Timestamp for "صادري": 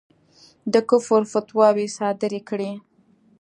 1.97-2.41